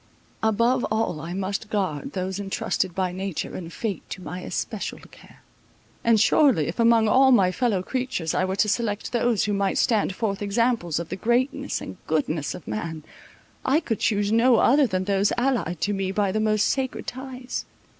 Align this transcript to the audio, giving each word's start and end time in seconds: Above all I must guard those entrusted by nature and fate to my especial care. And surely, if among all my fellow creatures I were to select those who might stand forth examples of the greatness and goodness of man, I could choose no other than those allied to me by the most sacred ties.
Above 0.41 0.83
all 0.85 1.19
I 1.21 1.33
must 1.35 1.69
guard 1.69 2.13
those 2.13 2.39
entrusted 2.39 2.95
by 2.95 3.11
nature 3.11 3.55
and 3.55 3.71
fate 3.71 4.01
to 4.09 4.19
my 4.23 4.39
especial 4.41 4.97
care. 4.97 5.43
And 6.03 6.19
surely, 6.19 6.65
if 6.67 6.79
among 6.79 7.07
all 7.07 7.31
my 7.31 7.51
fellow 7.51 7.83
creatures 7.83 8.33
I 8.33 8.43
were 8.43 8.55
to 8.55 8.67
select 8.67 9.11
those 9.11 9.43
who 9.43 9.53
might 9.53 9.77
stand 9.77 10.15
forth 10.15 10.41
examples 10.41 10.97
of 10.97 11.09
the 11.09 11.15
greatness 11.15 11.81
and 11.81 11.97
goodness 12.07 12.55
of 12.55 12.67
man, 12.67 13.03
I 13.63 13.79
could 13.79 13.99
choose 13.99 14.31
no 14.31 14.55
other 14.55 14.87
than 14.87 15.03
those 15.03 15.31
allied 15.37 15.79
to 15.81 15.93
me 15.93 16.11
by 16.11 16.31
the 16.31 16.39
most 16.39 16.67
sacred 16.69 17.05
ties. 17.05 17.65